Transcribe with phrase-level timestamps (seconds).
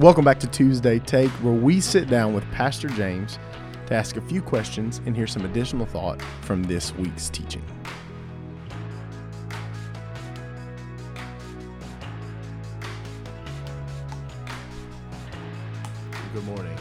[0.00, 3.38] Welcome back to Tuesday Take, where we sit down with Pastor James
[3.86, 7.62] to ask a few questions and hear some additional thought from this week's teaching.
[16.32, 16.76] Good morning.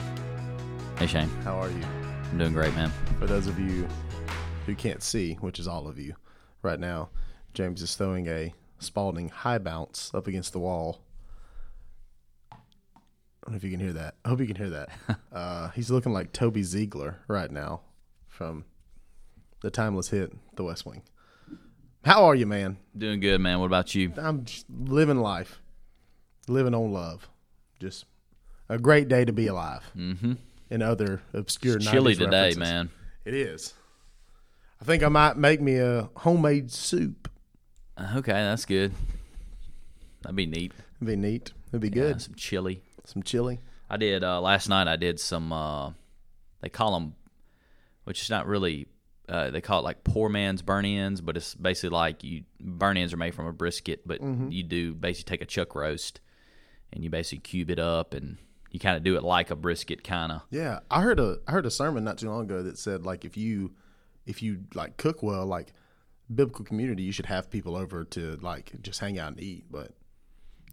[0.98, 1.84] Hey Shane, How are you?
[2.32, 2.92] I'm doing great, man.
[3.20, 3.88] For those of you
[4.66, 6.16] who can't see, which is all of you
[6.64, 7.10] right now,
[7.54, 11.00] James is throwing a Spalding high bounce up against the wall.
[13.44, 14.16] I don't know if you can hear that.
[14.24, 14.90] I hope you can hear that.
[15.34, 17.82] uh, he's looking like Toby Ziegler right now
[18.30, 18.64] from
[19.62, 21.02] the timeless hit, The West Wing.
[22.06, 22.78] How are you, man?
[22.98, 23.60] Doing good, man.
[23.60, 24.14] What about you?
[24.18, 25.62] I'm just living life,
[26.48, 27.28] living on love.
[27.82, 28.06] Just
[28.70, 29.84] a great day to be alive.
[29.98, 30.34] Mm-hmm.
[30.70, 32.58] And other obscure It's chilly 90s today, references.
[32.60, 32.90] man.
[33.26, 33.74] It is.
[34.82, 37.30] I think I might make me a homemade soup.
[38.16, 38.94] Okay, that's good.
[40.24, 40.72] That'd be neat.
[40.98, 41.52] It'd be neat.
[41.70, 42.22] It'd be Yeah, good.
[42.22, 42.82] some chili.
[43.06, 43.60] Some chili.
[43.90, 44.88] I did uh, last night.
[44.88, 45.52] I did some.
[45.52, 45.92] Uh,
[46.62, 47.16] they call them,
[48.06, 48.88] which is not really.
[49.30, 52.98] Uh, they call it like poor man's burnt ends, but it's basically like you burnt
[53.00, 54.52] ends are made from a brisket, but Mm-hmm.
[54.52, 56.20] you do basically take a chuck roast
[56.92, 58.38] and you basically cube it up and
[58.70, 60.42] you kind of do it like a brisket, kind of.
[60.50, 63.24] Yeah, I heard a I heard a sermon not too long ago that said like
[63.24, 63.72] if you
[64.26, 65.74] if you like cook well, like
[66.34, 69.66] biblical community, you should have people over to like just hang out and eat.
[69.72, 69.92] But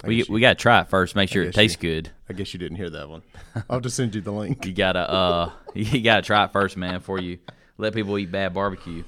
[0.04, 2.10] I We we got to try it first, make sure it tastes you- good.
[2.28, 3.22] I guess you didn't hear that one.
[3.70, 4.64] I'll just send you the link.
[4.64, 7.38] You gotta uh you gotta try it first, man, before you
[7.76, 9.02] let people eat bad barbecue.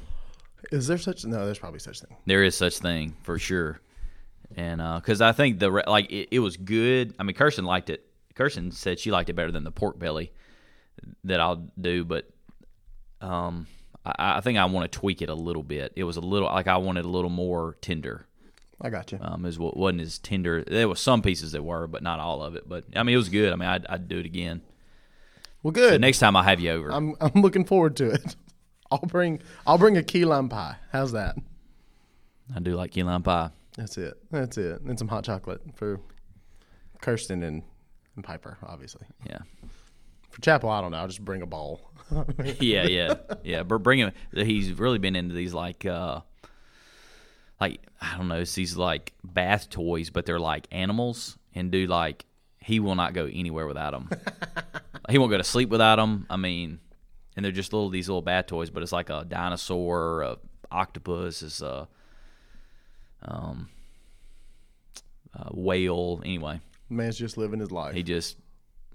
[0.70, 1.44] Is there such no?
[1.44, 2.16] There's probably such thing.
[2.26, 3.80] There is such thing for sure,
[4.56, 7.14] and because I think the like it, it was good.
[7.18, 8.04] I mean, Kirsten liked it.
[8.34, 10.32] Kirsten said she liked it better than the pork belly
[11.24, 12.30] that I'll do, but
[13.20, 13.66] um,
[14.04, 15.92] I, I think I want to tweak it a little bit.
[15.96, 18.26] It was a little like I wanted a little more tender.
[18.82, 19.18] I got you.
[19.20, 20.64] Um, is what wasn't as tender.
[20.64, 22.68] There was some pieces that were, but not all of it.
[22.68, 23.52] But I mean, it was good.
[23.52, 24.62] I mean, I'd, I'd do it again.
[25.62, 26.00] Well, good.
[26.00, 26.90] next time I'll have you over.
[26.90, 28.36] I'm I'm looking forward to it.
[28.90, 30.76] I'll bring I'll bring a key lime pie.
[30.90, 31.36] How's that?
[32.54, 33.50] I do like key lime pie.
[33.76, 34.14] That's it.
[34.30, 34.82] That's it.
[34.82, 36.00] And some hot chocolate for
[37.00, 37.62] Kirsten and,
[38.16, 39.06] and Piper, obviously.
[39.26, 39.38] Yeah.
[40.30, 40.98] For Chapel, I don't know.
[40.98, 41.90] I'll just bring a bowl.
[42.60, 43.14] yeah, yeah,
[43.44, 43.62] yeah.
[43.62, 44.12] But bring him.
[44.34, 46.20] He's really been into these like, uh
[47.62, 51.86] like I don't know, it's these like bath toys, but they're like animals, and do
[51.86, 52.24] like
[52.58, 54.10] he will not go anywhere without them.
[55.10, 56.26] he won't go to sleep without them.
[56.28, 56.80] I mean,
[57.36, 60.36] and they're just little these little bath toys, but it's like a dinosaur, a
[60.70, 61.88] octopus, is a
[63.22, 63.68] um,
[65.34, 66.20] a whale.
[66.24, 67.94] Anyway, Man's just living his life.
[67.94, 68.36] he just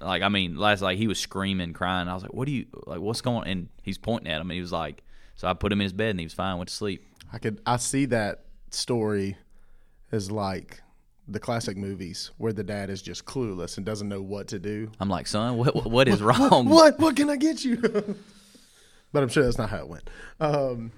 [0.02, 2.10] like I mean, last like he was screaming, crying.
[2.10, 3.00] I was like, "What do you like?
[3.00, 3.48] What's going?" on?
[3.48, 5.04] And he's pointing at him, and he was like,
[5.36, 6.58] "So I put him in his bed, and he was fine.
[6.58, 9.38] Went to sleep." I could I see that story
[10.12, 10.82] is like
[11.28, 14.90] the classic movies where the dad is just clueless and doesn't know what to do.
[15.00, 17.78] I'm like, "Son, what what- what is wrong?" What what can I get you?
[19.14, 20.10] but I'm sure that's not how it went.
[20.40, 20.92] Um,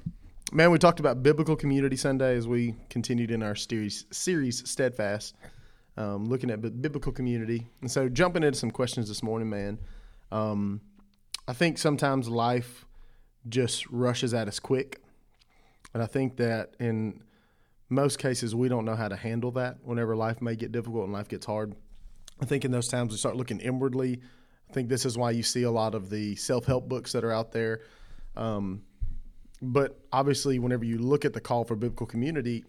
[0.52, 5.36] man, we talked about biblical community Sunday as we continued in our series series steadfast,
[5.98, 7.68] um, looking at bi- biblical community.
[7.82, 9.80] And so jumping into some questions this morning, man.
[10.32, 10.82] Um,
[11.48, 12.86] I think sometimes life
[13.48, 15.02] just rushes at us quick,
[15.96, 17.22] and I think that in
[17.90, 21.14] most cases we don't know how to handle that whenever life may get difficult and
[21.14, 21.76] life gets hard.
[22.42, 24.22] I think in those times we start looking inwardly.
[24.70, 27.24] I think this is why you see a lot of the self help books that
[27.24, 27.82] are out there.
[28.38, 28.84] Um,
[29.62, 32.64] but obviously, whenever you look at the call for biblical community,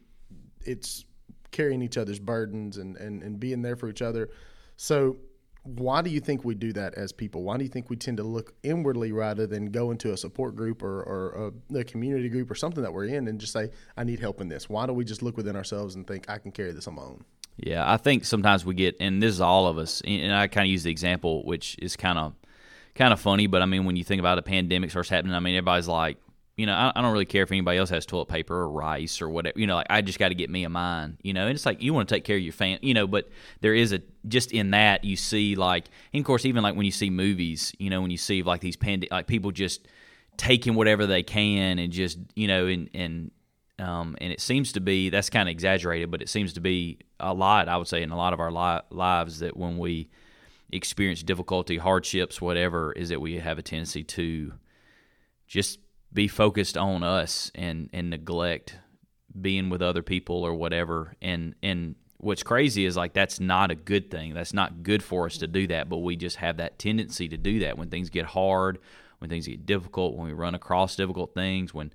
[0.64, 1.04] it's
[1.52, 4.30] carrying each other's burdens and, and, and being there for each other.
[4.76, 5.18] So,
[5.62, 7.42] why do you think we do that as people?
[7.42, 10.56] Why do you think we tend to look inwardly rather than go into a support
[10.56, 13.70] group or, or a, a community group or something that we're in and just say,
[13.96, 14.68] I need help in this?
[14.68, 17.02] Why do we just look within ourselves and think, I can carry this on my
[17.02, 17.24] own?
[17.58, 20.00] Yeah, I think sometimes we get, and this is all of us.
[20.06, 22.34] And I kind of use the example, which is kind of
[22.94, 25.40] kind of funny, but I mean, when you think about a pandemic starts happening, I
[25.40, 26.18] mean, everybody's like,
[26.60, 29.22] you know, I, I don't really care if anybody else has toilet paper or rice
[29.22, 29.58] or whatever.
[29.58, 31.16] You know, like I just got to get me a mine.
[31.22, 32.78] You know, and it's like you want to take care of your fan.
[32.82, 33.30] You know, but
[33.62, 36.84] there is a just in that you see like, and of course, even like when
[36.84, 39.88] you see movies, you know, when you see like these pand like people just
[40.36, 43.30] taking whatever they can and just you know and and
[43.78, 46.98] um, and it seems to be that's kind of exaggerated, but it seems to be
[47.18, 47.70] a lot.
[47.70, 50.10] I would say in a lot of our li- lives that when we
[50.70, 54.52] experience difficulty, hardships, whatever, is that we have a tendency to
[55.46, 55.78] just
[56.12, 58.76] be focused on us and and neglect
[59.40, 61.14] being with other people or whatever.
[61.22, 64.34] And and what's crazy is like that's not a good thing.
[64.34, 65.88] That's not good for us to do that.
[65.88, 68.78] But we just have that tendency to do that when things get hard,
[69.18, 71.92] when things get difficult, when we run across difficult things, when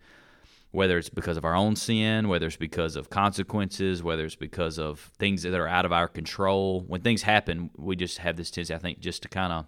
[0.72, 4.78] whether it's because of our own sin, whether it's because of consequences, whether it's because
[4.78, 6.82] of things that are out of our control.
[6.82, 9.66] When things happen, we just have this tendency, I think, just to kind of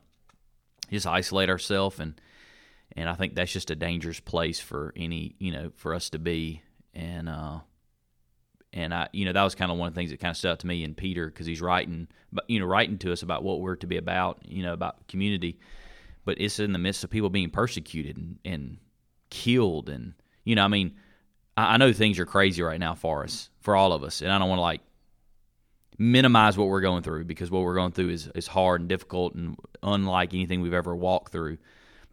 [0.91, 2.19] just isolate ourselves and
[2.95, 6.19] and I think that's just a dangerous place for any you know for us to
[6.19, 6.61] be.
[6.93, 7.59] And uh
[8.73, 10.37] and I you know that was kind of one of the things that kind of
[10.37, 13.21] stood out to me in Peter because he's writing but you know writing to us
[13.21, 15.59] about what we're to be about you know about community.
[16.25, 18.77] But it's in the midst of people being persecuted and, and
[19.29, 20.13] killed and
[20.43, 20.95] you know I mean
[21.55, 24.21] I, I know things are crazy right now for us for all of us.
[24.21, 24.81] And I don't want to like
[25.97, 29.33] minimize what we're going through because what we're going through is, is hard and difficult
[29.33, 31.57] and unlike anything we've ever walked through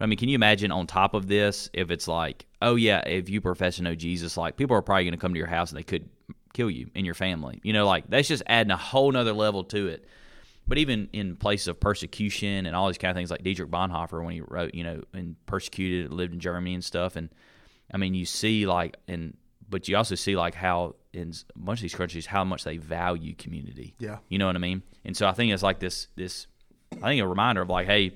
[0.01, 3.29] I mean, can you imagine on top of this if it's like, oh yeah, if
[3.29, 5.71] you profess to know Jesus, like people are probably going to come to your house
[5.71, 6.09] and they could
[6.53, 7.61] kill you and your family.
[7.63, 10.07] You know, like that's just adding a whole nother level to it.
[10.67, 14.25] But even in places of persecution and all these kind of things, like Dietrich Bonhoeffer
[14.25, 17.29] when he wrote, you know, and persecuted, lived in Germany and stuff, and
[17.93, 19.37] I mean, you see like, and
[19.69, 22.79] but you also see like how in a bunch of these countries how much they
[22.79, 23.95] value community.
[23.99, 24.83] Yeah, you know what I mean.
[25.05, 26.47] And so I think it's like this, this,
[27.03, 28.15] I think a reminder of like, hey,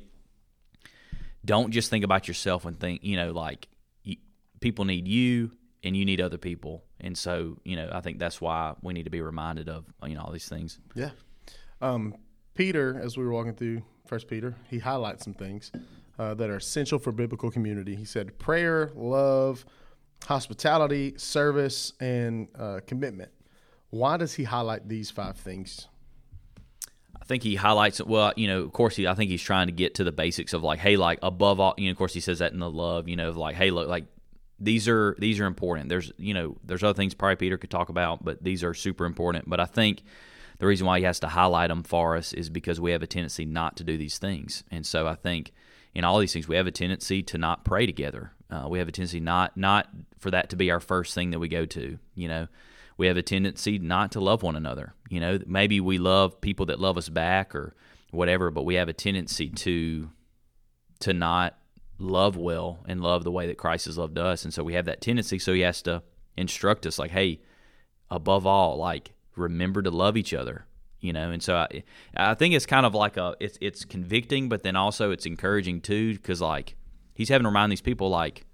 [1.48, 3.68] don't just think about yourself and think, you know, like
[4.02, 4.16] you,
[4.60, 5.50] people need you
[5.82, 6.84] and you need other people.
[7.00, 10.14] And so, you know, I think that's why we need to be reminded of, you
[10.14, 10.78] know, all these things.
[10.94, 11.10] Yeah.
[11.80, 12.14] Um,
[12.54, 15.72] Peter, as we were walking through First Peter, he highlights some things
[16.18, 17.96] uh, that are essential for biblical community.
[17.96, 19.64] He said prayer, love,
[20.26, 23.30] hospitality, service, and uh, commitment.
[23.88, 25.88] Why does he highlight these five things?
[27.28, 29.72] I think he highlights well, you know, of course he I think he's trying to
[29.72, 32.20] get to the basics of like, hey, like above all, you know, of course he
[32.20, 34.06] says that in the love, you know, like, hey, look, like
[34.58, 35.90] these are these are important.
[35.90, 39.04] There's you know, there's other things probably Peter could talk about, but these are super
[39.04, 39.46] important.
[39.46, 40.04] But I think
[40.58, 43.06] the reason why he has to highlight them for us is because we have a
[43.06, 44.64] tendency not to do these things.
[44.70, 45.52] And so I think
[45.94, 48.32] in all these things we have a tendency to not pray together.
[48.50, 51.40] Uh, we have a tendency not not for that to be our first thing that
[51.40, 52.48] we go to, you know
[52.98, 54.92] we have a tendency not to love one another.
[55.08, 57.74] You know, maybe we love people that love us back or
[58.10, 60.10] whatever, but we have a tendency to
[61.00, 61.56] to not
[61.98, 64.44] love well and love the way that Christ has loved us.
[64.44, 65.38] And so we have that tendency.
[65.38, 66.02] So he has to
[66.36, 67.40] instruct us like, hey,
[68.10, 70.66] above all, like remember to love each other.
[71.00, 71.84] You know, and so I,
[72.16, 75.80] I think it's kind of like a it's it's convicting, but then also it's encouraging
[75.82, 76.74] too, because like
[77.14, 78.44] he's having to remind these people like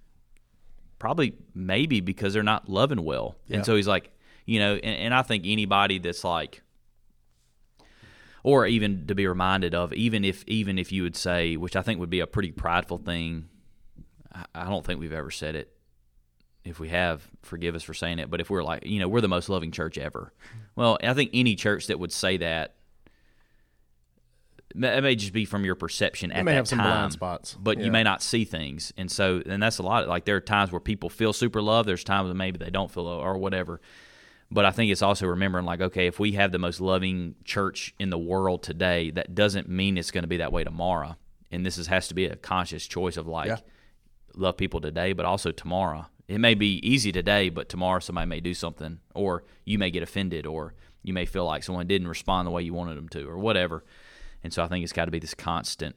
[0.98, 3.56] probably maybe because they're not loving well, yeah.
[3.56, 4.10] and so he's like,
[4.46, 6.62] you know, and, and I think anybody that's like,
[8.42, 11.82] or even to be reminded of, even if even if you would say, which I
[11.82, 13.48] think would be a pretty prideful thing.
[14.52, 15.70] I don't think we've ever said it.
[16.64, 18.30] If we have, forgive us for saying it.
[18.30, 20.32] But if we're like, you know, we're the most loving church ever.
[20.74, 22.74] Well, I think any church that would say that
[24.74, 27.78] it may just be from your perception you may that have some blind spots, but
[27.78, 27.84] yeah.
[27.84, 30.08] you may not see things, and so and that's a lot.
[30.08, 31.88] Like there are times where people feel super loved.
[31.88, 33.80] There's times when maybe they don't feel or whatever.
[34.50, 37.94] But I think it's also remembering, like, okay, if we have the most loving church
[37.98, 41.16] in the world today, that doesn't mean it's going to be that way tomorrow.
[41.50, 43.58] And this is, has to be a conscious choice of like, Yeah.
[44.36, 46.06] love people today, but also tomorrow.
[46.28, 50.02] It may be easy today, but tomorrow somebody may do something, or you may get
[50.02, 53.28] offended, or you may feel like someone didn't respond the way you wanted them to,
[53.28, 53.84] or whatever.
[54.42, 55.96] And so I think it's got to be this constant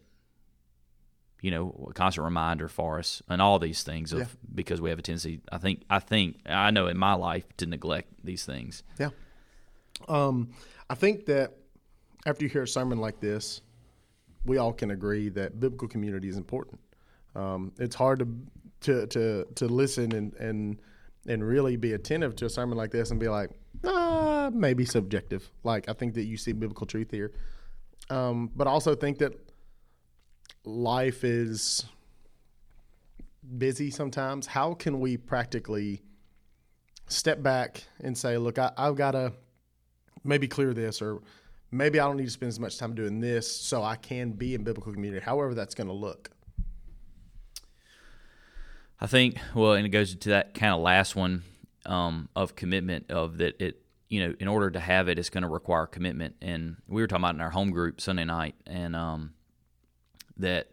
[1.42, 4.26] you know, a constant reminder for us and all these things of Yeah.
[4.56, 5.40] because we have a tendency.
[5.52, 8.84] I think I think I know in my life to neglect these things.
[9.00, 9.10] Yeah.
[10.08, 10.50] Um,
[10.90, 11.54] I think that
[12.26, 13.62] after you hear a sermon like this,
[14.46, 16.80] we all can agree that biblical community is important.
[17.36, 18.28] Um, it's hard to
[18.82, 20.80] to to to listen and and
[21.28, 23.52] and really be attentive to a sermon like this and be like,
[23.84, 25.50] ah, maybe subjective.
[25.64, 27.32] Like I think that you see biblical truth here,
[28.10, 29.34] um, but I also think that
[30.68, 31.86] life is
[33.58, 34.46] busy sometimes.
[34.46, 36.02] How can we practically
[37.08, 39.34] step back and say, look, I, I've got to
[40.24, 41.22] maybe clear this, or
[41.72, 44.56] maybe I don't need to spend as much time doing this so I can be
[44.56, 46.30] in biblical community, however that's going to look.
[49.00, 51.44] I think well, and it goes to that kind of last one
[51.86, 55.44] um, of commitment of that it you know in order to have it, it's going
[55.44, 56.36] to require commitment.
[56.42, 59.34] And we were talking about in our home group Sunday night, and um,
[60.40, 60.72] that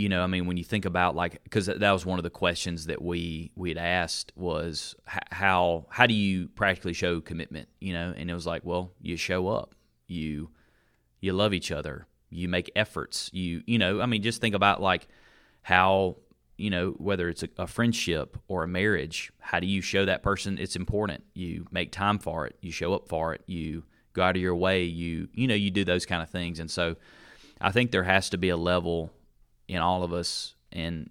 [0.00, 2.30] you know, I mean, when you think about like, because that was one of the
[2.30, 7.68] questions that we we had asked was how how do you practically show commitment?
[7.80, 9.74] You know, and it was like, well, you show up,
[10.06, 10.48] you
[11.20, 14.80] you love each other, you make efforts, you you know, I mean, just think about
[14.80, 15.06] like
[15.60, 16.16] how
[16.56, 20.22] you know whether it's a, a friendship or a marriage, how do you show that
[20.22, 21.24] person it's important?
[21.34, 23.84] You make time for it, you show up for it, you
[24.14, 26.70] go out of your way, you you know, you do those kind of things, and
[26.70, 26.96] so
[27.60, 29.10] I think there has to be a level
[29.68, 31.10] in all of us, and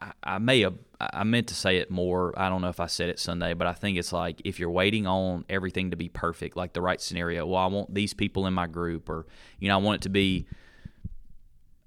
[0.00, 2.34] I, I may have I meant to say it more.
[2.38, 4.70] I don't know if I said it Sunday, but I think it's like if you're
[4.70, 7.46] waiting on everything to be perfect, like the right scenario.
[7.46, 9.26] Well, I want these people in my group, or
[9.58, 10.46] you know, I want it to be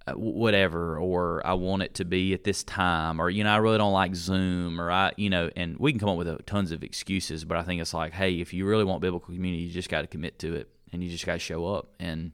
[0.08, 3.58] uh, whatever, or I want it to be at this time, or you know, I
[3.58, 6.42] really don't like Zoom, or I, you know, and we can come up with a,
[6.44, 9.64] tons of excuses, but I think it's like, hey, if you really want biblical community,
[9.64, 12.32] you just got to commit to it, and you just got to show up, and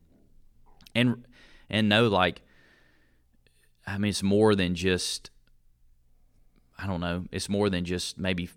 [0.96, 1.26] and
[1.70, 2.42] and know like,
[3.86, 5.30] I mean, it's more than just
[6.82, 7.26] I don't know.
[7.32, 8.50] It's more than just maybe.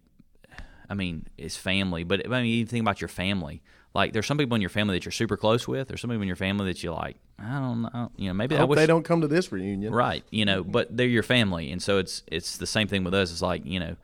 [0.89, 3.63] I mean, it's family, but I mean, you think about your family.
[3.95, 5.89] Like, there's some people in your family that you're super close with.
[5.89, 7.17] There's some people in your family that you like.
[7.39, 8.11] I don't know.
[8.17, 9.93] You know, maybe I, I wish they don't come to this reunion.
[9.93, 10.25] right.
[10.31, 13.33] You know, but they're your family, and so it's it's the same thing with us.
[13.33, 13.97] It's like you know,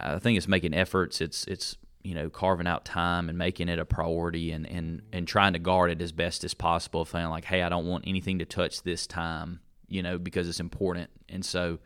[0.00, 1.20] I think it's making efforts.
[1.20, 1.76] It's it's
[2.06, 5.58] you know carving out time and making it a priority and and and trying to
[5.58, 7.04] guard it as best as possible.
[7.04, 9.58] Feeling like, hey, I don't want anything to touch this time.
[9.88, 11.78] You know, because it's important, and so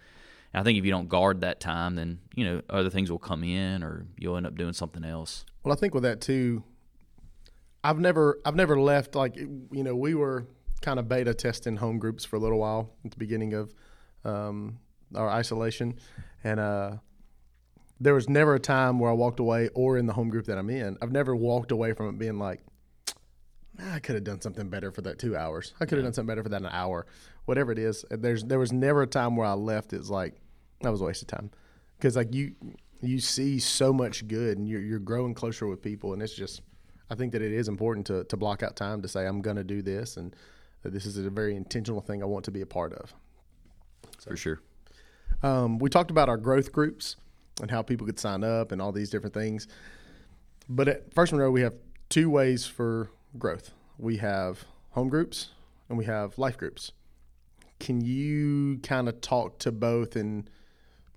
[0.52, 3.42] I think if you don't guard that time, then you know other things will come
[3.44, 5.46] in, or you'll end up doing something else.
[5.64, 6.64] Well, I think with that too,
[7.82, 10.46] I've never I've never left like you know we were
[10.82, 13.74] kind of beta testing home groups for a little while at the beginning of
[14.24, 14.78] um,
[15.14, 15.98] our isolation,
[16.44, 16.92] and uh,
[18.00, 20.56] there was never a time where I walked away or in the home group that
[20.56, 20.96] I'm in.
[21.02, 22.62] I've never walked away from it being like,
[23.92, 25.74] I could have done something better for that two hours.
[25.80, 27.06] I could have done something better for that an hour,
[27.44, 28.04] whatever it is.
[28.10, 29.92] There's there was never a time where I left.
[29.92, 30.34] It's like
[30.80, 31.50] that was a waste of time
[31.98, 32.54] because like you
[33.00, 36.60] you see so much good and you're you're growing closer with people and it's just
[37.08, 39.56] I think that it is important to to block out time to say I'm going
[39.56, 40.34] to do this and
[40.82, 43.14] that this is a very intentional thing I want to be a part of.
[44.22, 44.60] For sure.
[45.42, 47.16] Um, we talked about our growth groups
[47.60, 49.66] and how people could sign up and all these different things.
[50.68, 51.74] But at First Monroe, we have
[52.08, 53.70] two ways for growth.
[53.98, 55.50] We have home groups
[55.88, 56.92] and we have life groups.
[57.78, 60.48] Can you kind of talk to both and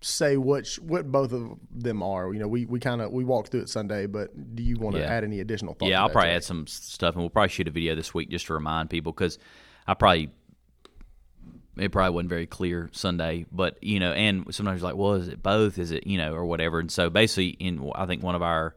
[0.01, 2.33] say what what both of them are?
[2.33, 4.95] You know, we, we kind of we walked through it Sunday, but do you want
[4.95, 5.07] to Yeah.
[5.13, 5.89] add any additional thoughts?
[5.89, 8.45] Yeah, I'll probably add some stuff, and we'll probably shoot a video this week just
[8.47, 9.37] to remind people because
[9.87, 10.29] I probably
[11.77, 15.27] it probably wasn't very clear Sunday, but you know, and sometimes you're like, well, is
[15.27, 15.77] it both?
[15.77, 16.79] Is it you know, or whatever?
[16.79, 18.75] And so basically, in I think one of our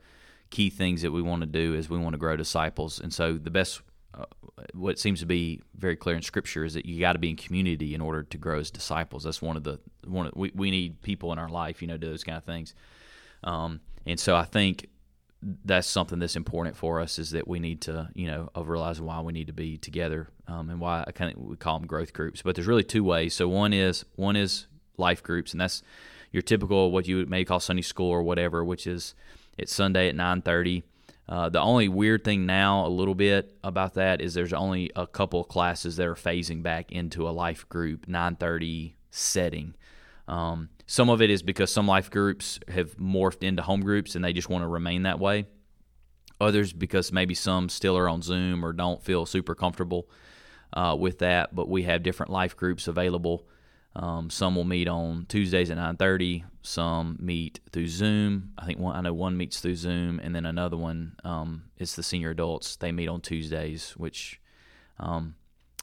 [0.50, 3.34] key things that we want to do is we want to grow disciples, and so
[3.34, 3.80] the best.
[4.14, 4.24] Uh,
[4.72, 7.36] what seems to be very clear in Scripture is that you got to be in
[7.36, 9.24] community in order to grow as disciples.
[9.24, 10.28] That's one of the one.
[10.28, 12.74] Of, we we need people in our life, you know, do those kind of things.
[13.44, 14.88] Um, and so I think
[15.42, 19.04] that's something that's important for us is that we need to, you know, of realizing
[19.04, 21.86] why we need to be together um, and why I kind of we call them
[21.86, 22.42] growth groups.
[22.42, 23.34] But there's really two ways.
[23.34, 24.66] So one is one is
[24.96, 25.82] life groups, and that's
[26.32, 29.14] your typical what you may call Sunday school or whatever, which is
[29.58, 30.84] it's Sunday at nine thirty.
[31.28, 35.06] Uh, the only weird thing now, a little bit about that, is there's only a
[35.06, 39.74] couple classes that are phasing back into a life group 9:30 setting.
[40.28, 44.24] Um, some of it is because some life groups have morphed into home groups and
[44.24, 45.46] they just want to remain that way.
[46.40, 50.08] Others because maybe some still are on Zoom or don't feel super comfortable
[50.72, 51.54] uh, with that.
[51.54, 53.46] But we have different life groups available.
[53.94, 56.44] Um, some will meet on Tuesdays at 9:30.
[56.60, 58.52] Some meet through Zoom.
[58.58, 58.94] I think one.
[58.94, 62.76] I know one meets through Zoom, and then another one um, is the senior adults.
[62.76, 64.38] They meet on Tuesdays, which
[65.00, 65.36] um,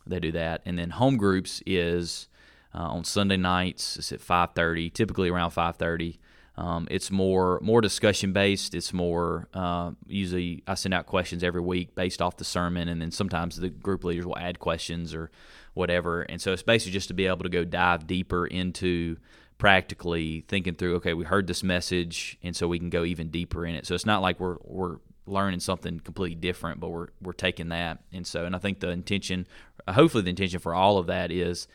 [0.06, 0.62] they do that.
[0.66, 2.28] And then home groups is
[2.74, 3.98] uh, on Sunday nights.
[3.98, 6.20] It's at 5:30, typically around 5:30.
[6.56, 8.75] Um, it's more more discussion based.
[8.75, 13.01] It's more uh, usually I send out questions every week based off the sermon, and
[13.01, 15.32] then sometimes the group leaders will add questions or
[15.74, 16.22] whatever.
[16.24, 19.18] And so it's basically just to be able to go dive deeper into
[19.58, 20.96] practically thinking through.
[20.96, 23.88] Okay, we heard this message, and so we can go even deeper in it.
[23.88, 28.03] So it's not like we're we're learning something completely different, but we're we're taking that.
[28.12, 29.48] And so, and I think the intention,
[29.88, 31.68] hopefully, the intention for all of that is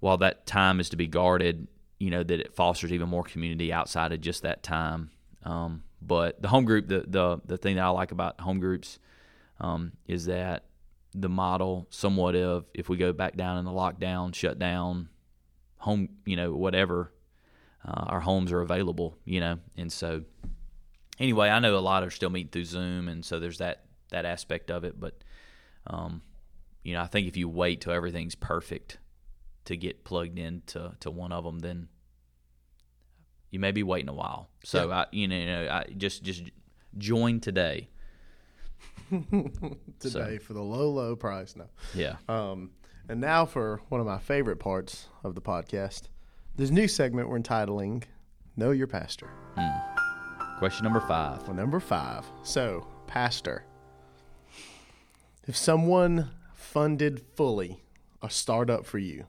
[0.00, 3.72] while that time is to be guarded, you know, that it fosters even more community
[3.72, 5.10] outside of just that time.
[5.44, 8.98] Um, but the home group, the, the the thing that I like about home groups
[9.60, 10.64] um, is that
[11.14, 15.08] the model somewhat of if we go back down in the lockdown, shut down,
[15.76, 17.12] home, you know, whatever,
[17.86, 20.22] uh, our homes are available, you know, and so
[21.18, 24.24] anyway, I know a lot are still meeting through Zoom, and so there's that that
[24.24, 24.98] aspect of it.
[24.98, 25.22] But
[25.86, 26.22] um,
[26.82, 28.98] you know, I think if you wait till everything's perfect
[29.66, 31.88] to get plugged into to one of them, then
[33.50, 34.48] you may be waiting a while.
[34.64, 36.44] So I, you know, you know, I just just
[36.96, 37.88] join today.
[39.98, 41.56] today for the low, low price.
[41.56, 41.66] No.
[41.94, 42.16] Yeah.
[42.28, 42.70] Um,
[43.08, 46.02] and now for one of my favorite parts of the podcast,
[46.56, 48.04] this new segment we're entitling
[48.56, 49.30] "Know Your Pastor."
[50.58, 51.42] Question number five.
[51.44, 52.24] Well, number five.
[52.42, 53.64] So, pastor,
[55.46, 57.82] if someone funded fully
[58.22, 59.24] a startup for you,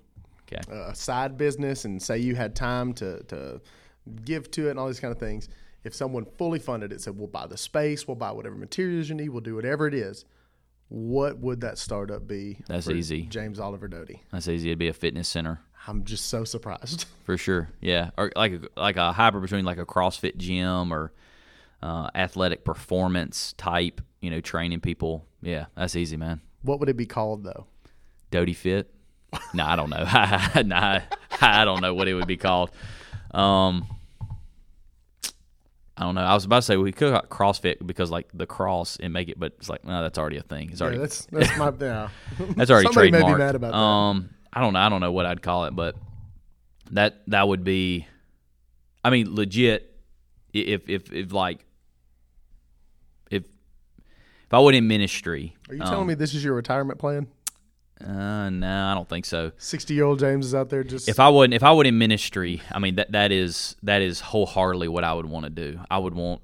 [0.53, 0.62] Okay.
[0.72, 3.62] a side business and say you had time to, to
[4.25, 5.50] give to it and all these kind of things,
[5.84, 9.15] if someone fully funded it, said, we'll buy the space, we'll buy whatever materials you
[9.15, 10.25] need, we'll do whatever it is,
[10.89, 12.60] what would that startup be?
[12.67, 13.24] That's easy.
[13.24, 14.24] James Oliver Doty.
[14.31, 14.70] That's easy.
[14.70, 17.05] It'd be a fitness center I'm just so surprised.
[17.24, 17.70] for sure.
[17.81, 21.12] Yeah, or like a, like a hybrid between like a CrossFit gym or
[21.81, 24.01] uh, athletic performance type.
[24.22, 25.25] You know, training people.
[25.41, 26.41] Yeah, that's easy, man.
[26.62, 27.65] what would it be called though?
[28.29, 28.93] Doty Fit.
[29.54, 30.04] No, I don't know.
[30.66, 31.02] nah,
[31.42, 32.72] I don't know what it would be called.
[33.32, 33.86] Um,
[35.98, 36.22] I don't know.
[36.22, 39.14] I was about to say we could call it CrossFit because like the cross and
[39.14, 40.72] make it, but it's like no, that's already a thing.
[40.72, 42.10] It's Yeah, already that's that's my yeah.
[42.56, 43.78] that's already Somebody may be mad about that.
[43.78, 44.80] Um, I don't know.
[44.80, 45.96] I don't know what I'd call it, but
[46.92, 48.08] that that would be.
[49.04, 49.88] I mean, legit.
[50.54, 51.66] If if if like
[53.30, 57.28] if if I went in ministry, Are you telling me this is your retirement plan?
[58.05, 59.51] Uh, no, I don't think so.
[59.58, 61.98] Sixty year old James is out there just If I wouldn't, if I would in
[61.98, 65.79] ministry, I mean that that is that is wholeheartedly what I would want to do.
[65.89, 66.41] I would want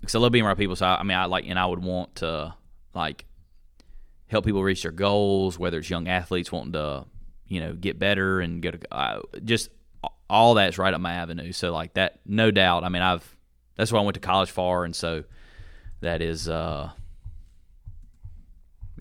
[0.00, 0.76] because I love being around people.
[0.76, 2.54] So I, I mean, I like and I would want to
[2.94, 3.24] like
[4.26, 7.06] help people reach their goals, whether it's young athletes wanting to
[7.46, 9.70] you know get better and get a, uh, just
[10.28, 11.52] all that's right up my avenue.
[11.52, 12.84] So like that, no doubt.
[12.84, 13.36] I mean, I've
[13.76, 15.24] that's why I went to college for, and so
[16.00, 16.90] that is uh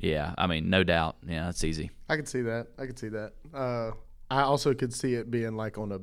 [0.02, 0.34] yeah.
[0.38, 1.16] I mean, no doubt.
[1.28, 1.92] Yeah, that's easy.
[2.10, 2.68] I could see that.
[2.78, 3.34] I could see that.
[3.54, 3.92] Uh,
[4.30, 6.00] I also could see it being like on a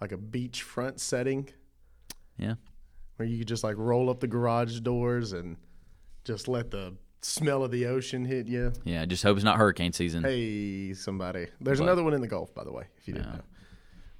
[0.00, 1.48] like a beachfront setting
[2.38, 2.54] Yeah.
[3.16, 5.56] where you could just like roll up the garage doors and
[6.24, 8.72] just let the smell of the ocean hit you.
[8.84, 10.22] Yeah, just hope it's not hurricane season.
[10.22, 11.46] Hey, somebody.
[11.60, 13.40] There's But- another one in the Gulf, by the way, if you didn't know.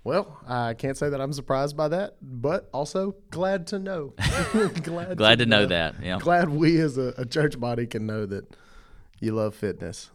[0.04, 4.14] Well, I can't say that I'm surprised by that, but also glad to know.
[4.82, 5.96] glad, Glad to know that.
[6.00, 6.18] Yeah.
[6.20, 8.44] Glad we as a, a church body can know that
[9.20, 10.10] you love fitness.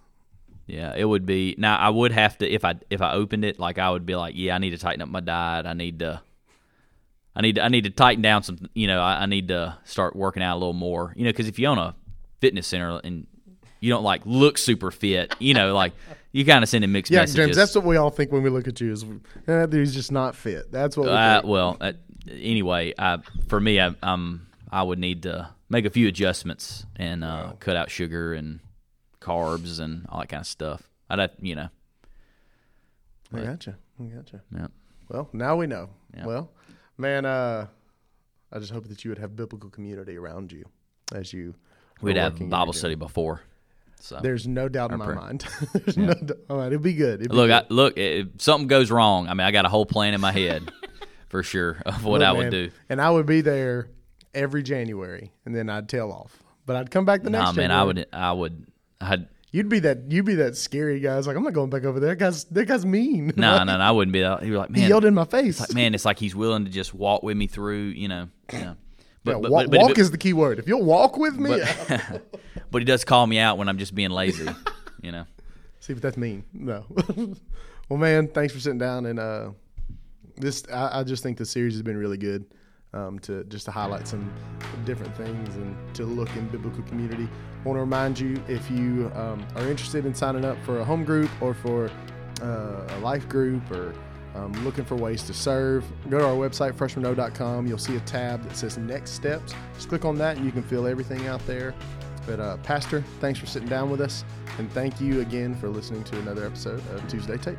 [0.68, 1.56] Yeah, it would be.
[1.58, 4.16] Now I would have to if I if I opened it, like I would be
[4.16, 5.66] like, yeah, I need to tighten up my diet.
[5.66, 6.22] I need to,
[7.36, 8.58] I need to, I need to tighten down some.
[8.74, 11.14] You know, I, I need to start working out a little more.
[11.16, 11.96] You know, because if you own a
[12.40, 13.28] fitness center and
[13.80, 15.94] you don't like look super fit, you know, like
[16.32, 17.36] you kind of send in mixed Yeah, messages.
[17.48, 19.04] James, that's what we all think when we look at you is
[19.48, 20.72] eh, he's just not fit.
[20.72, 21.52] That's what we uh, think.
[21.52, 21.94] well, uh,
[22.30, 23.18] anyway, I,
[23.50, 27.76] for me, I, um, I would need to make a few adjustments and uh, cut
[27.76, 28.60] out sugar and
[29.22, 30.90] carbs and all that kind of stuff.
[31.10, 31.70] I'd have, you know,
[33.34, 33.78] I gotcha.
[34.00, 34.42] I gotcha.
[34.54, 34.68] yeah.
[35.10, 35.90] Well, now we know.
[36.16, 36.26] Yeah.
[36.26, 36.52] Well,
[36.98, 37.68] man, uh,
[38.52, 40.66] I just hope that you would have biblical community around you
[41.14, 41.56] as you.
[42.02, 43.42] We'd have Bible study before.
[44.00, 45.16] So There's no doubt in my prayer.
[45.16, 45.46] mind.
[45.74, 46.38] There's no doubt.
[46.50, 47.20] All right, it'll be good.
[47.20, 47.52] Be look, good.
[47.52, 50.32] I, look, if something goes wrong, I mean, I got a whole plan in my
[50.32, 50.72] head
[51.30, 52.72] for sure of what Look, I would man, do.
[52.90, 53.90] And I would be there
[54.34, 56.42] every January, and then I'd tail off.
[56.66, 57.42] But I'd come back the next.
[57.44, 57.80] Nah, man, January.
[57.80, 58.68] I would, I would,
[59.02, 60.10] I'd, You'd be that.
[60.10, 61.18] You'd be that scary guy.
[61.18, 62.12] It's like I'm not going back over there.
[62.12, 63.34] That guy's that guy's mean.
[63.36, 64.44] no, no, no, I wouldn't be that.
[64.44, 65.60] He was like, He yelled in my face.
[65.60, 68.76] like, man, it's like he's willing to just walk with me through, you know, yeah.
[69.24, 70.58] But, Yeah, but, wa- but, but, walk but, is the key word.
[70.58, 71.62] If you'll walk with me,
[72.72, 74.48] but he does call me out when I'm just being lazy,
[75.02, 75.26] you know.
[75.82, 76.46] see if that's mean.
[76.54, 76.86] No.
[77.90, 79.50] well, man, thanks for sitting down and uh,
[80.38, 80.64] this.
[80.72, 82.46] I, I just think the series has been really good.
[82.94, 84.34] Um, to just to highlight some
[84.84, 87.24] different things and to look in biblical community.
[87.24, 90.84] I Want to remind you if you um, are interested in signing up for a
[90.84, 91.90] home group or for
[92.42, 93.94] uh, a life group or
[94.36, 97.68] um, looking for ways to serve, go to our website firstmonroe.com.
[97.68, 99.54] You'll see a tab that says Next Steps.
[99.74, 101.74] Just click on that and you can fill everything out there.
[102.26, 104.24] But uh, Pastor, thanks for sitting down with us,
[104.60, 107.58] and thank you again for listening to another episode of Tuesday Take.